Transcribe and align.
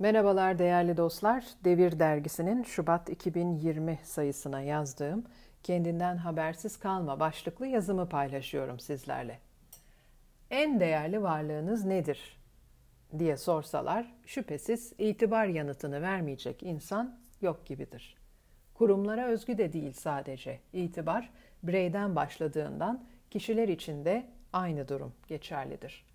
Merhabalar 0.00 0.58
değerli 0.58 0.96
dostlar. 0.96 1.44
Devir 1.64 1.98
dergisinin 1.98 2.62
Şubat 2.62 3.08
2020 3.08 3.98
sayısına 4.02 4.60
yazdığım 4.60 5.24
Kendinden 5.62 6.16
Habersiz 6.16 6.78
Kalma 6.78 7.20
başlıklı 7.20 7.66
yazımı 7.66 8.08
paylaşıyorum 8.08 8.80
sizlerle. 8.80 9.38
En 10.50 10.80
değerli 10.80 11.22
varlığınız 11.22 11.84
nedir? 11.84 12.38
diye 13.18 13.36
sorsalar 13.36 14.14
şüphesiz 14.26 14.92
itibar 14.98 15.46
yanıtını 15.46 16.02
vermeyecek 16.02 16.62
insan 16.62 17.18
yok 17.40 17.66
gibidir. 17.66 18.16
Kurumlara 18.74 19.26
özgü 19.26 19.58
de 19.58 19.72
değil 19.72 19.92
sadece. 19.92 20.60
İtibar 20.72 21.30
bireyden 21.62 22.16
başladığından 22.16 23.04
kişiler 23.30 23.68
için 23.68 24.04
de 24.04 24.26
aynı 24.52 24.88
durum 24.88 25.12
geçerlidir. 25.28 26.07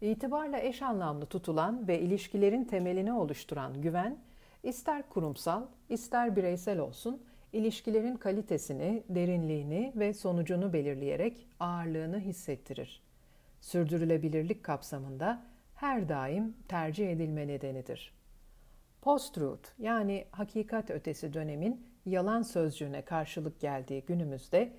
İtibarla 0.00 0.58
eş 0.58 0.82
anlamlı 0.82 1.26
tutulan 1.26 1.88
ve 1.88 2.00
ilişkilerin 2.00 2.64
temelini 2.64 3.12
oluşturan 3.12 3.82
güven, 3.82 4.18
ister 4.62 5.08
kurumsal, 5.08 5.62
ister 5.88 6.36
bireysel 6.36 6.78
olsun, 6.78 7.22
ilişkilerin 7.52 8.16
kalitesini, 8.16 9.02
derinliğini 9.08 9.92
ve 9.96 10.14
sonucunu 10.14 10.72
belirleyerek 10.72 11.46
ağırlığını 11.60 12.20
hissettirir. 12.20 13.02
Sürdürülebilirlik 13.60 14.64
kapsamında 14.64 15.42
her 15.74 16.08
daim 16.08 16.56
tercih 16.68 17.10
edilme 17.10 17.48
nedenidir. 17.48 18.12
Post-truth 19.02 19.68
yani 19.78 20.24
hakikat 20.30 20.90
ötesi 20.90 21.34
dönemin 21.34 21.86
yalan 22.06 22.42
sözcüğüne 22.42 23.02
karşılık 23.02 23.60
geldiği 23.60 24.02
günümüzde 24.02 24.72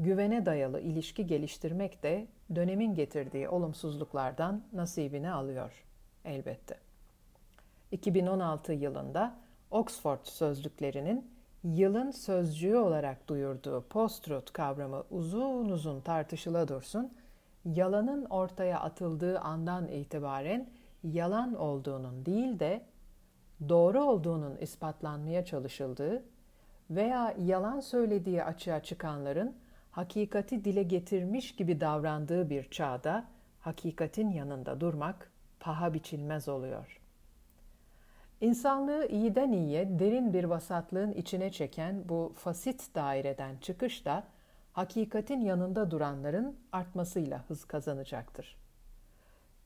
güvene 0.00 0.46
dayalı 0.46 0.80
ilişki 0.80 1.26
geliştirmek 1.26 2.02
de 2.02 2.26
dönemin 2.54 2.94
getirdiği 2.94 3.48
olumsuzluklardan 3.48 4.62
nasibini 4.72 5.30
alıyor 5.30 5.84
elbette. 6.24 6.76
2016 7.92 8.72
yılında 8.72 9.36
Oxford 9.70 10.18
sözlüklerinin 10.24 11.30
yılın 11.64 12.10
sözcüğü 12.10 12.76
olarak 12.76 13.28
duyurduğu 13.28 13.84
post-truth 13.90 14.52
kavramı 14.52 15.04
uzun 15.10 15.68
uzun 15.68 16.00
tartışıla 16.00 16.68
dursun, 16.68 17.12
yalanın 17.64 18.24
ortaya 18.24 18.80
atıldığı 18.80 19.38
andan 19.40 19.88
itibaren 19.88 20.70
yalan 21.04 21.54
olduğunun 21.54 22.26
değil 22.26 22.58
de 22.58 22.82
doğru 23.68 24.02
olduğunun 24.04 24.56
ispatlanmaya 24.56 25.44
çalışıldığı 25.44 26.22
veya 26.90 27.34
yalan 27.38 27.80
söylediği 27.80 28.44
açığa 28.44 28.82
çıkanların 28.82 29.56
hakikati 29.94 30.64
dile 30.64 30.82
getirmiş 30.82 31.56
gibi 31.56 31.80
davrandığı 31.80 32.50
bir 32.50 32.70
çağda 32.70 33.24
hakikatin 33.60 34.30
yanında 34.30 34.80
durmak 34.80 35.30
paha 35.60 35.94
biçilmez 35.94 36.48
oluyor. 36.48 37.00
İnsanlığı 38.40 39.06
iyiden 39.06 39.52
iyiye 39.52 39.98
derin 39.98 40.32
bir 40.32 40.44
vasatlığın 40.44 41.12
içine 41.12 41.52
çeken 41.52 42.08
bu 42.08 42.32
fasit 42.36 42.94
daireden 42.94 43.56
çıkış 43.56 44.04
da 44.04 44.24
hakikatin 44.72 45.40
yanında 45.40 45.90
duranların 45.90 46.56
artmasıyla 46.72 47.44
hız 47.48 47.64
kazanacaktır. 47.64 48.56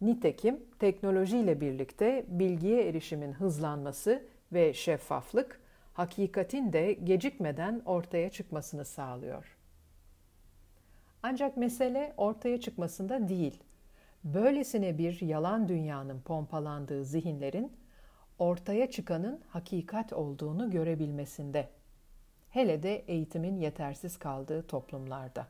Nitekim 0.01 0.61
teknolojiyle 0.79 1.61
birlikte 1.61 2.25
bilgiye 2.29 2.89
erişimin 2.89 3.33
hızlanması 3.33 4.23
ve 4.53 4.75
şeffaflık 4.75 5.61
hakikatin 5.93 6.73
de 6.73 6.93
gecikmeden 6.93 7.83
ortaya 7.85 8.31
çıkmasını 8.31 8.85
sağlıyor. 8.85 9.58
Ancak 11.23 11.57
mesele 11.57 12.13
ortaya 12.17 12.61
çıkmasında 12.61 13.29
değil. 13.29 13.63
Böylesine 14.25 14.99
bir 14.99 15.21
yalan 15.21 15.69
dünyanın 15.69 16.21
pompalandığı 16.21 17.05
zihinlerin 17.05 17.73
ortaya 18.39 18.91
çıkanın 18.91 19.41
hakikat 19.49 20.13
olduğunu 20.13 20.71
görebilmesinde. 20.71 21.69
Hele 22.51 22.83
de 22.83 22.97
eğitimin 22.97 23.57
yetersiz 23.57 24.19
kaldığı 24.19 24.67
toplumlarda. 24.67 25.47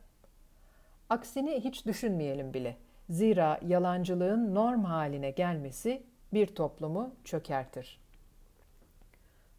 Aksini 1.11 1.61
hiç 1.65 1.87
düşünmeyelim 1.87 2.55
bile. 2.55 2.77
Zira 3.11 3.61
yalancılığın 3.67 4.55
norm 4.55 4.85
haline 4.85 5.31
gelmesi 5.31 6.03
bir 6.33 6.47
toplumu 6.47 7.15
çökertir. 7.25 8.01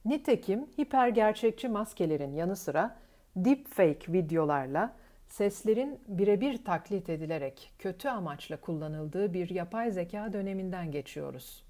Nitekim 0.06 0.68
hipergerçekçi 0.78 1.68
maskelerin 1.68 2.34
yanı 2.34 2.56
sıra 2.56 2.98
deepfake 3.36 4.14
videolarla 4.14 4.96
seslerin 5.30 6.00
birebir 6.08 6.66
taklit 6.66 7.10
edilerek 7.10 7.74
kötü 7.80 8.08
amaçla 8.08 8.58
kullanıldığı 8.58 9.34
bir 9.34 9.50
yapay 9.50 9.92
zeka 9.92 10.34
döneminden 10.34 10.92
geçiyoruz. 10.92 11.64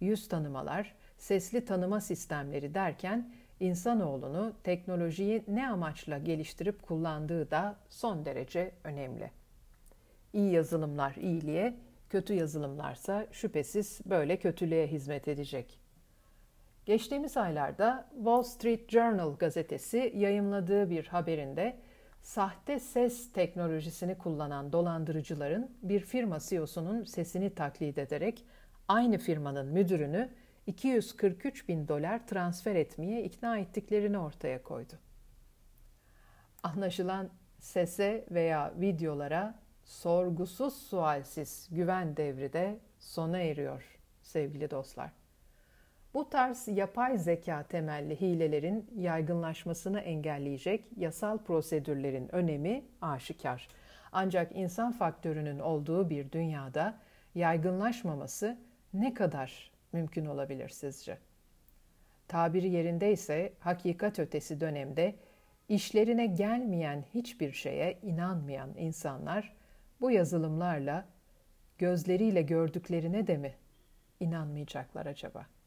Yüz 0.00 0.28
tanımalar, 0.28 0.94
sesli 1.18 1.64
tanıma 1.64 2.00
sistemleri 2.00 2.74
derken 2.74 3.32
insanoğlunu 3.60 4.52
teknolojiyi 4.64 5.44
ne 5.48 5.68
amaçla 5.68 6.18
geliştirip 6.18 6.82
kullandığı 6.82 7.50
da 7.50 7.76
son 7.88 8.24
derece 8.24 8.72
önemli. 8.84 9.30
İyi 10.32 10.52
yazılımlar 10.52 11.14
iyiliğe, 11.14 11.74
kötü 12.10 12.34
yazılımlarsa 12.34 13.26
şüphesiz 13.32 14.00
böyle 14.06 14.36
kötülüğe 14.36 14.86
hizmet 14.86 15.28
edecek. 15.28 15.78
Geçtiğimiz 16.86 17.36
aylarda 17.36 18.08
Wall 18.14 18.42
Street 18.42 18.90
Journal 18.90 19.36
gazetesi 19.36 20.12
yayımladığı 20.16 20.90
bir 20.90 21.06
haberinde 21.06 21.76
sahte 22.22 22.80
ses 22.80 23.32
teknolojisini 23.32 24.18
kullanan 24.18 24.72
dolandırıcıların 24.72 25.70
bir 25.82 26.00
firma 26.00 26.38
CEO'sunun 26.40 27.04
sesini 27.04 27.54
taklit 27.54 27.98
ederek 27.98 28.44
aynı 28.88 29.18
firmanın 29.18 29.66
müdürünü 29.66 30.30
243 30.66 31.68
bin 31.68 31.88
dolar 31.88 32.26
transfer 32.26 32.76
etmeye 32.76 33.24
ikna 33.24 33.58
ettiklerini 33.58 34.18
ortaya 34.18 34.62
koydu. 34.62 34.92
Anlaşılan 36.62 37.30
sese 37.58 38.24
veya 38.30 38.74
videolara 38.80 39.58
sorgusuz 39.84 40.74
sualsiz 40.74 41.68
güven 41.70 42.16
devri 42.16 42.52
de 42.52 42.78
sona 42.98 43.38
eriyor 43.38 43.98
sevgili 44.22 44.70
dostlar. 44.70 45.21
Bu 46.14 46.30
tarz 46.30 46.68
yapay 46.68 47.18
zeka 47.18 47.62
temelli 47.62 48.20
hilelerin 48.20 48.90
yaygınlaşmasını 48.96 50.00
engelleyecek 50.00 50.84
yasal 50.96 51.38
prosedürlerin 51.38 52.34
önemi 52.34 52.84
aşikar. 53.00 53.68
Ancak 54.12 54.56
insan 54.56 54.92
faktörünün 54.92 55.58
olduğu 55.58 56.10
bir 56.10 56.32
dünyada 56.32 56.98
yaygınlaşmaması 57.34 58.58
ne 58.94 59.14
kadar 59.14 59.70
mümkün 59.92 60.26
olabilir 60.26 60.68
sizce? 60.68 61.18
Tabiri 62.28 62.70
yerindeyse 62.70 63.52
hakikat 63.60 64.18
ötesi 64.18 64.60
dönemde 64.60 65.14
işlerine 65.68 66.26
gelmeyen 66.26 67.04
hiçbir 67.14 67.52
şeye 67.52 67.98
inanmayan 68.02 68.70
insanlar 68.76 69.56
bu 70.00 70.10
yazılımlarla 70.10 71.04
gözleriyle 71.78 72.42
gördüklerine 72.42 73.26
de 73.26 73.36
mi 73.36 73.54
inanmayacaklar 74.20 75.06
acaba?'' 75.06 75.61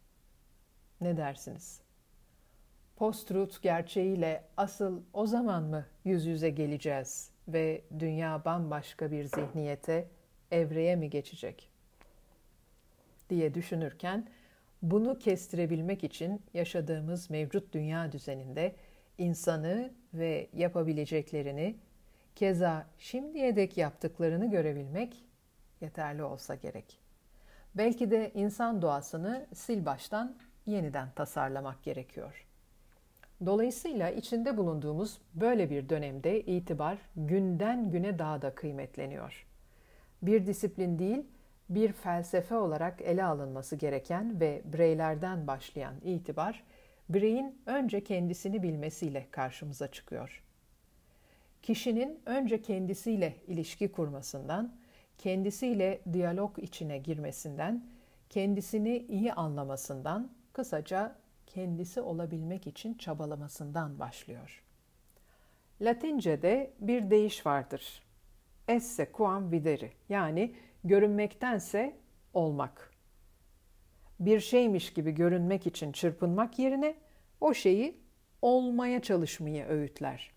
Ne 1.02 1.18
dersiniz? 1.18 1.82
Post-truth 2.96 3.62
gerçeğiyle 3.62 4.44
asıl 4.58 5.02
o 5.14 5.26
zaman 5.26 5.64
mı 5.64 5.86
yüz 6.06 6.26
yüze 6.26 6.50
geleceğiz 6.50 7.32
ve 7.48 7.82
dünya 8.00 8.46
bambaşka 8.46 9.12
bir 9.12 9.24
zihniyete, 9.24 10.08
evreye 10.52 10.96
mi 10.96 11.10
geçecek? 11.10 11.70
diye 13.30 13.54
düşünürken 13.54 14.28
bunu 14.82 15.20
kestirebilmek 15.20 16.04
için 16.04 16.42
yaşadığımız 16.54 17.30
mevcut 17.30 17.74
dünya 17.74 18.12
düzeninde 18.12 18.76
insanı 19.18 19.94
ve 20.14 20.50
yapabileceklerini 20.54 21.76
keza 22.36 22.88
şimdiye 22.98 23.56
dek 23.56 23.78
yaptıklarını 23.78 24.52
görebilmek 24.52 25.26
yeterli 25.82 26.24
olsa 26.24 26.56
gerek. 26.56 27.00
Belki 27.76 28.12
de 28.12 28.32
insan 28.34 28.82
doğasını 28.82 29.48
sil 29.64 29.80
baştan 29.86 30.36
yeniden 30.66 31.10
tasarlamak 31.16 31.84
gerekiyor. 31.84 32.46
Dolayısıyla 33.46 34.10
içinde 34.10 34.58
bulunduğumuz 34.58 35.18
böyle 35.34 35.70
bir 35.70 35.90
dönemde 35.90 36.42
itibar 36.42 36.98
günden 37.16 37.92
güne 37.92 38.20
daha 38.20 38.42
da 38.42 38.56
kıymetleniyor. 38.56 39.46
Bir 40.22 40.46
disiplin 40.46 41.00
değil, 41.00 41.24
bir 41.70 41.92
felsefe 41.92 42.56
olarak 42.56 43.02
ele 43.02 43.24
alınması 43.24 43.76
gereken 43.76 44.40
ve 44.40 44.62
bireylerden 44.66 45.48
başlayan 45.48 45.94
itibar, 46.04 46.64
bireyin 47.10 47.62
önce 47.66 48.04
kendisini 48.04 48.64
bilmesiyle 48.64 49.28
karşımıza 49.32 49.92
çıkıyor. 49.92 50.44
Kişinin 51.62 52.20
önce 52.26 52.62
kendisiyle 52.62 53.36
ilişki 53.48 53.92
kurmasından, 53.92 54.76
kendisiyle 55.18 56.02
diyalog 56.14 56.60
içine 56.60 56.98
girmesinden, 56.98 57.86
kendisini 58.30 58.98
iyi 58.98 59.34
anlamasından, 59.34 60.30
kısaca 60.56 61.16
kendisi 61.48 62.02
olabilmek 62.02 62.68
için 62.68 62.94
çabalamasından 62.94 64.00
başlıyor. 64.00 64.64
Latince'de 65.82 66.74
bir 66.80 67.10
deyiş 67.10 67.46
vardır. 67.46 68.04
Esse 68.68 69.12
quam 69.12 69.52
videri 69.52 69.92
yani 70.10 70.56
görünmektense 70.84 71.98
olmak. 72.34 72.92
bir 74.20 74.40
şeymiş 74.40 74.94
gibi 74.94 75.12
görünmek 75.12 75.68
için 75.68 75.92
çırpınmak 75.92 76.60
yerine 76.60 76.96
o 77.42 77.54
şeyi 77.54 78.02
olmaya 78.42 79.02
çalışmayı 79.02 79.66
öğütler. 79.66 80.32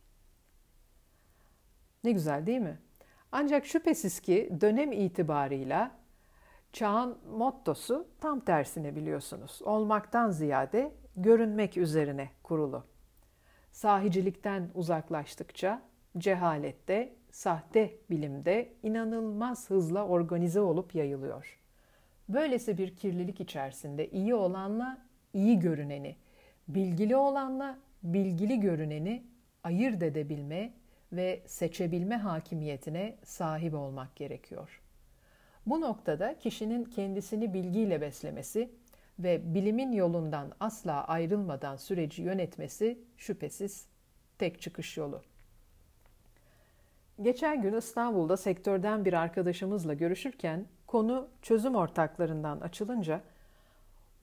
Ne 2.05 2.13
güzel 2.13 2.47
değil 2.47 2.61
mi? 2.61 2.79
Ancak 3.33 3.67
şüphesiz 3.67 4.21
ki 4.21 4.53
dönem 4.61 4.93
itibarıyla 4.93 5.98
çağın 6.73 7.19
mottosu 7.37 8.09
tam 8.21 8.41
tersine 8.41 8.97
biliyorsunuz. 8.97 9.61
Olmaktan 9.65 10.31
ziyade 10.31 10.93
görünmek 11.17 11.77
üzerine 11.77 12.31
kurulu. 12.43 12.85
Sahicilikten 13.73 14.71
uzaklaştıkça 14.75 15.83
cehalette, 16.19 17.15
sahte 17.31 17.95
bilimde 18.11 18.73
inanılmaz 18.83 19.71
hızla 19.71 20.07
organize 20.07 20.61
olup 20.61 20.95
yayılıyor. 20.95 21.59
Böylesi 22.29 22.79
bir 22.79 22.97
kirlilik 22.97 23.41
içerisinde 23.41 24.11
iyi 24.11 24.35
olanla 24.35 24.99
iyi 25.35 25.59
görüneni, 25.59 26.17
bilgili 26.69 27.17
olanla 27.17 27.79
bilgili 28.03 28.61
görüneni 28.61 29.27
ayırt 29.65 30.03
edebilme 30.03 30.73
ve 31.13 31.43
seçebilme 31.47 32.17
hakimiyetine 32.17 33.17
sahip 33.25 33.75
olmak 33.75 34.17
gerekiyor. 34.17 34.83
Bu 35.69 35.81
noktada 35.81 36.39
kişinin 36.39 36.85
kendisini 36.85 37.55
bilgiyle 37.55 38.01
beslemesi 38.01 38.71
ve 39.19 39.55
bilimin 39.55 39.93
yolundan 39.93 40.53
asla 40.61 41.05
ayrılmadan 41.05 41.77
süreci 41.77 42.23
yönetmesi 42.23 42.99
şüphesiz 43.17 43.87
tek 44.39 44.61
çıkış 44.61 44.97
yolu. 44.97 45.23
Geçen 47.23 47.63
gün 47.63 47.75
İstanbul'da 47.75 48.37
sektörden 48.37 49.05
bir 49.05 49.13
arkadaşımızla 49.13 49.95
görüşürken 49.95 50.67
konu 50.87 51.29
çözüm 51.43 51.75
ortaklarından 51.75 52.61
açılınca 52.61 53.21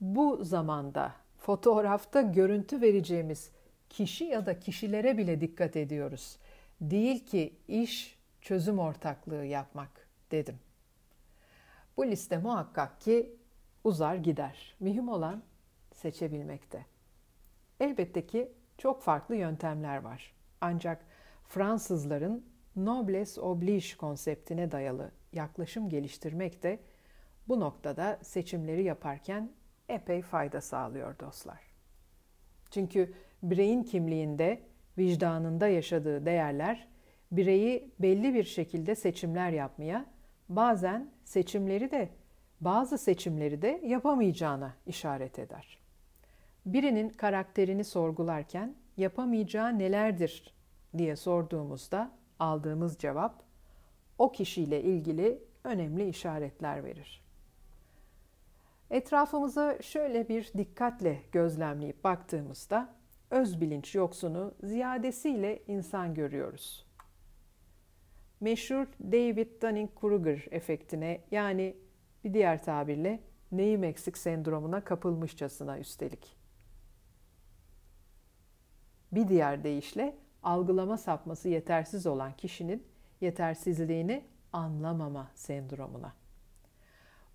bu 0.00 0.44
zamanda 0.44 1.12
fotoğrafta 1.38 2.22
görüntü 2.22 2.80
vereceğimiz 2.80 3.50
kişi 3.88 4.24
ya 4.24 4.46
da 4.46 4.60
kişilere 4.60 5.18
bile 5.18 5.40
dikkat 5.40 5.76
ediyoruz. 5.76 6.36
Değil 6.80 7.26
ki 7.26 7.52
iş 7.68 8.18
çözüm 8.40 8.78
ortaklığı 8.78 9.44
yapmak 9.44 10.08
dedim. 10.30 10.58
Bu 11.96 12.06
liste 12.06 12.38
muhakkak 12.38 13.00
ki 13.00 13.36
uzar 13.84 14.16
gider. 14.16 14.76
Mühim 14.80 15.08
olan 15.08 15.42
seçebilmekte. 15.92 16.86
Elbette 17.80 18.26
ki 18.26 18.52
çok 18.78 19.02
farklı 19.02 19.36
yöntemler 19.36 19.96
var. 19.96 20.34
Ancak 20.60 21.04
Fransızların 21.48 22.46
noblesse 22.76 23.40
oblige 23.40 23.96
konseptine 23.96 24.72
dayalı 24.72 25.10
yaklaşım 25.32 25.88
geliştirmek 25.88 26.62
de 26.62 26.78
bu 27.48 27.60
noktada 27.60 28.18
seçimleri 28.22 28.84
yaparken 28.84 29.52
epey 29.88 30.22
fayda 30.22 30.60
sağlıyor 30.60 31.18
dostlar. 31.18 31.60
Çünkü 32.70 33.14
bireyin 33.42 33.82
kimliğinde, 33.82 34.62
vicdanında 34.98 35.68
yaşadığı 35.68 36.26
değerler 36.26 36.88
bireyi 37.32 37.94
belli 37.98 38.34
bir 38.34 38.44
şekilde 38.44 38.94
seçimler 38.94 39.50
yapmaya, 39.50 40.06
bazen 40.48 41.10
seçimleri 41.24 41.90
de 41.90 42.08
bazı 42.60 42.98
seçimleri 42.98 43.62
de 43.62 43.80
yapamayacağına 43.84 44.74
işaret 44.86 45.38
eder. 45.38 45.78
Birinin 46.66 47.08
karakterini 47.08 47.84
sorgularken 47.84 48.74
yapamayacağı 48.96 49.78
nelerdir 49.78 50.54
diye 50.98 51.16
sorduğumuzda 51.16 52.10
aldığımız 52.38 52.98
cevap 52.98 53.42
o 54.18 54.32
kişiyle 54.32 54.82
ilgili 54.82 55.42
önemli 55.64 56.08
işaretler 56.08 56.84
verir. 56.84 57.22
Etrafımıza 58.90 59.82
şöyle 59.82 60.28
bir 60.28 60.52
dikkatle 60.56 61.22
gözlemleyip 61.32 62.04
baktığımızda 62.04 62.94
öz 63.30 63.60
bilinç 63.60 63.94
yoksunu 63.94 64.54
ziyadesiyle 64.62 65.62
insan 65.66 66.14
görüyoruz. 66.14 66.85
Meşhur 68.40 68.86
David 69.00 69.62
Dunning-Kruger 69.62 70.48
efektine 70.50 71.20
yani 71.30 71.76
bir 72.24 72.34
diğer 72.34 72.64
tabirle 72.64 73.20
neyim 73.52 73.84
eksik 73.84 74.18
sendromuna 74.18 74.84
kapılmışçasına 74.84 75.78
üstelik. 75.78 76.36
Bir 79.12 79.28
diğer 79.28 79.64
deyişle 79.64 80.16
algılama 80.42 80.96
sapması 80.96 81.48
yetersiz 81.48 82.06
olan 82.06 82.32
kişinin 82.32 82.86
yetersizliğini 83.20 84.24
anlamama 84.52 85.30
sendromuna. 85.34 86.12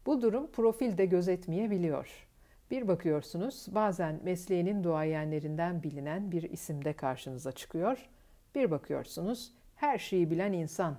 Bu 0.05 0.21
durum 0.21 0.51
profilde 0.51 1.05
gözetmeyebiliyor. 1.05 2.27
Bir 2.71 2.87
bakıyorsunuz 2.87 3.67
bazen 3.71 4.19
mesleğinin 4.23 4.83
duayenlerinden 4.83 5.83
bilinen 5.83 6.31
bir 6.31 6.43
isimde 6.43 6.93
karşınıza 6.93 7.51
çıkıyor. 7.51 8.09
Bir 8.55 8.71
bakıyorsunuz 8.71 9.53
her 9.81 9.97
şeyi 9.97 10.31
bilen 10.31 10.53
insan 10.53 10.95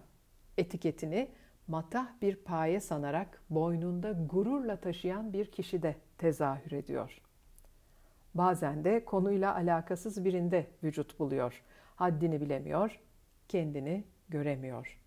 etiketini 0.58 1.28
matah 1.68 2.06
bir 2.22 2.36
paye 2.36 2.80
sanarak 2.80 3.42
boynunda 3.50 4.12
gururla 4.12 4.76
taşıyan 4.76 5.32
bir 5.32 5.46
kişi 5.46 5.82
de 5.82 5.96
tezahür 6.18 6.72
ediyor. 6.72 7.20
Bazen 8.34 8.84
de 8.84 9.04
konuyla 9.04 9.54
alakasız 9.54 10.24
birinde 10.24 10.66
vücut 10.82 11.18
buluyor. 11.18 11.62
Haddini 11.96 12.40
bilemiyor, 12.40 13.00
kendini 13.48 14.04
göremiyor. 14.28 14.98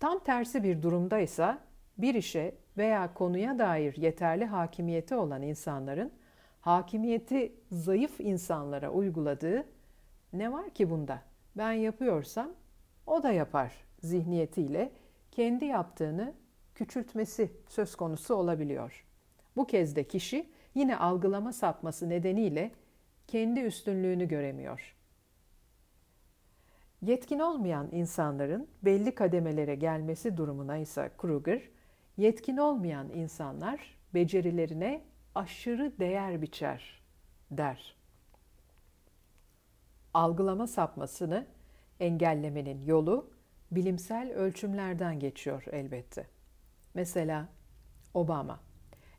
Tam 0.00 0.18
tersi 0.18 0.62
bir 0.62 0.82
durumdaysa 0.82 1.58
bir 1.98 2.14
işe 2.14 2.54
veya 2.76 3.14
konuya 3.14 3.58
dair 3.58 3.96
yeterli 3.96 4.44
hakimiyeti 4.44 5.14
olan 5.14 5.42
insanların 5.42 6.12
hakimiyeti 6.60 7.52
zayıf 7.70 8.20
insanlara 8.20 8.90
uyguladığı 8.90 9.64
ne 10.32 10.52
var 10.52 10.70
ki 10.70 10.90
bunda? 10.90 11.22
Ben 11.56 11.72
yapıyorsam 11.72 12.50
o 13.08 13.22
da 13.22 13.32
yapar 13.32 13.72
zihniyetiyle 14.00 14.92
kendi 15.30 15.64
yaptığını 15.64 16.34
küçültmesi 16.74 17.52
söz 17.68 17.96
konusu 17.96 18.34
olabiliyor. 18.34 19.04
Bu 19.56 19.66
kez 19.66 19.96
de 19.96 20.04
kişi 20.04 20.50
yine 20.74 20.96
algılama 20.96 21.52
sapması 21.52 22.08
nedeniyle 22.08 22.70
kendi 23.26 23.60
üstünlüğünü 23.60 24.28
göremiyor. 24.28 24.94
Yetkin 27.02 27.38
olmayan 27.38 27.88
insanların 27.92 28.68
belli 28.82 29.14
kademelere 29.14 29.74
gelmesi 29.74 30.36
durumuna 30.36 30.76
ise 30.76 31.10
Kruger, 31.18 31.62
yetkin 32.16 32.56
olmayan 32.56 33.10
insanlar 33.10 33.98
becerilerine 34.14 35.04
aşırı 35.34 35.92
değer 35.98 36.42
biçer 36.42 37.02
der. 37.50 37.96
Algılama 40.14 40.66
sapmasını 40.66 41.46
engellemenin 42.00 42.86
yolu 42.86 43.30
bilimsel 43.70 44.32
ölçümlerden 44.32 45.20
geçiyor 45.20 45.64
elbette. 45.72 46.26
Mesela 46.94 47.48
Obama, 48.14 48.60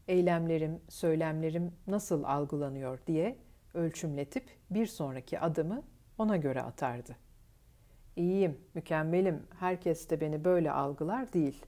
eylemlerim, 0.07 0.81
söylemlerim 0.89 1.71
nasıl 1.88 2.24
algılanıyor 2.24 3.00
diye 3.07 3.38
ölçümletip 3.74 4.43
bir 4.69 4.86
sonraki 4.86 5.39
adımı 5.39 5.83
ona 6.17 6.38
göre 6.38 6.62
atardı. 6.62 7.15
İyiyim, 8.15 8.57
mükemmelim, 8.74 9.48
herkes 9.59 10.09
de 10.09 10.21
beni 10.21 10.43
böyle 10.43 10.71
algılar 10.71 11.33
değil. 11.33 11.65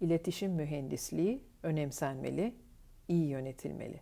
İletişim 0.00 0.52
mühendisliği 0.52 1.44
önemsenmeli, 1.62 2.54
iyi 3.08 3.28
yönetilmeli. 3.28 4.00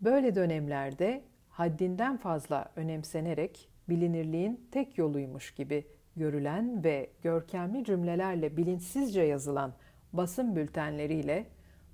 Böyle 0.00 0.34
dönemlerde 0.34 1.24
haddinden 1.48 2.16
fazla 2.16 2.72
önemsenerek 2.76 3.68
bilinirliğin 3.88 4.68
tek 4.70 4.98
yoluymuş 4.98 5.54
gibi 5.54 5.86
görülen 6.16 6.84
ve 6.84 7.10
görkemli 7.22 7.84
cümlelerle 7.84 8.56
bilinçsizce 8.56 9.22
yazılan 9.22 9.74
basın 10.12 10.56
bültenleriyle 10.56 11.46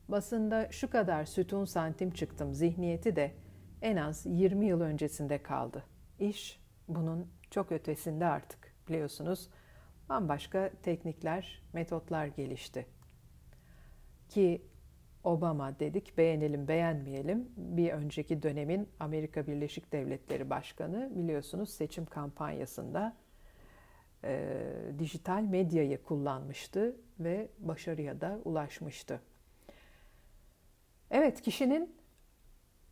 basında 0.09 0.69
şu 0.71 0.91
kadar 0.91 1.25
sütun 1.25 1.65
santim 1.65 2.11
çıktım 2.11 2.55
zihniyeti 2.55 3.17
de 3.17 3.35
en 3.83 3.97
az 3.97 4.27
20 4.27 4.67
yıl 4.67 4.81
öncesinde 4.81 5.43
kaldı. 5.43 5.85
İş 6.19 6.61
bunun 6.89 7.29
çok 7.51 7.73
ötesinde 7.73 8.27
artık 8.27 8.75
biliyorsunuz. 8.89 9.49
Bambaşka 10.09 10.71
teknikler, 10.83 11.63
metotlar 11.73 12.27
gelişti. 12.27 12.87
Ki 14.29 14.63
Obama 15.25 15.79
dedik 15.81 16.19
beğenelim 16.19 16.69
beğenmeyelim 16.69 17.49
bir 17.57 17.93
önceki 17.93 18.43
dönemin 18.43 18.89
Amerika 19.01 19.47
Birleşik 19.47 19.93
Devletleri 19.93 20.51
Başkanı 20.51 21.11
biliyorsunuz 21.15 21.71
seçim 21.71 22.07
kampanyasında 22.07 23.17
e, 24.25 24.51
dijital 24.99 25.43
medyayı 25.43 26.03
kullanmıştı 26.03 26.97
ve 27.21 27.49
başarıya 27.59 28.21
da 28.21 28.41
ulaşmıştı. 28.45 29.21
Evet 31.11 31.43
kişinin 31.43 31.97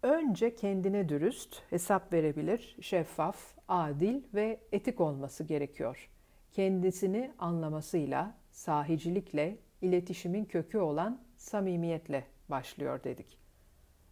önce 0.03 0.55
kendine 0.55 1.09
dürüst, 1.09 1.63
hesap 1.71 2.13
verebilir, 2.13 2.77
şeffaf, 2.81 3.55
adil 3.69 4.23
ve 4.35 4.61
etik 4.73 5.01
olması 5.01 5.45
gerekiyor. 5.45 6.11
Kendisini 6.53 7.33
anlamasıyla, 7.39 8.35
sahicilikle, 8.51 9.59
iletişimin 9.83 10.45
kökü 10.45 10.79
olan 10.79 11.21
samimiyetle 11.37 12.25
başlıyor 12.49 13.05
dedik. 13.05 13.39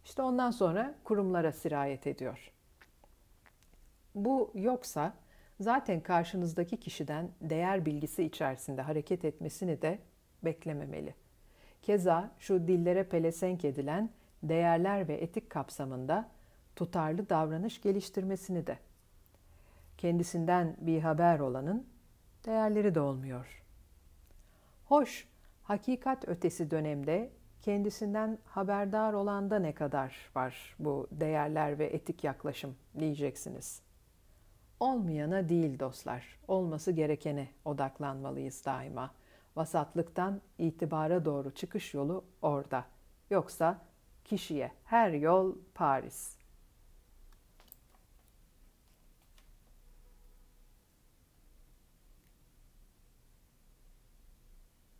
İşte 0.04 0.22
ondan 0.22 0.50
sonra 0.50 0.94
kurumlara 1.04 1.52
sirayet 1.52 2.06
ediyor. 2.06 2.52
Bu 4.14 4.52
yoksa 4.54 5.14
zaten 5.60 6.00
karşınızdaki 6.00 6.76
kişiden 6.76 7.30
değer 7.40 7.86
bilgisi 7.86 8.24
içerisinde 8.24 8.82
hareket 8.82 9.24
etmesini 9.24 9.82
de 9.82 9.98
beklememeli. 10.44 11.14
Keza 11.82 12.30
şu 12.38 12.68
dillere 12.68 13.04
pelesenk 13.04 13.64
edilen 13.64 14.10
değerler 14.42 15.08
ve 15.08 15.14
etik 15.14 15.50
kapsamında 15.50 16.28
tutarlı 16.76 17.28
davranış 17.28 17.80
geliştirmesini 17.80 18.66
de. 18.66 18.78
Kendisinden 19.98 20.76
bir 20.80 21.00
haber 21.00 21.40
olanın 21.40 21.86
değerleri 22.46 22.94
de 22.94 23.00
olmuyor. 23.00 23.62
Hoş, 24.84 25.28
hakikat 25.70 26.28
ötesi 26.28 26.70
dönemde 26.70 27.30
kendisinden 27.62 28.38
haberdar 28.44 29.12
olanda 29.12 29.58
ne 29.58 29.74
kadar 29.74 30.30
var 30.34 30.76
bu 30.78 31.08
değerler 31.12 31.78
ve 31.78 31.86
etik 31.86 32.24
yaklaşım 32.24 32.76
diyeceksiniz. 32.98 33.82
Olmayana 34.80 35.48
değil 35.48 35.78
dostlar, 35.78 36.38
olması 36.48 36.92
gerekene 36.92 37.48
odaklanmalıyız 37.64 38.64
daima. 38.64 39.10
Vasatlıktan 39.56 40.40
itibara 40.58 41.24
doğru 41.24 41.50
çıkış 41.50 41.94
yolu 41.94 42.24
orada. 42.42 42.84
Yoksa 43.30 43.78
kişiye 44.24 44.72
her 44.84 45.10
yol 45.10 45.56
Paris.'' 45.74 46.39